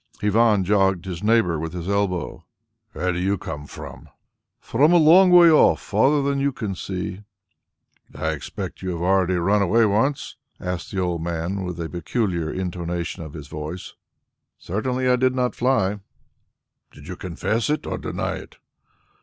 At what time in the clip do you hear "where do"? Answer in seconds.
2.93-3.19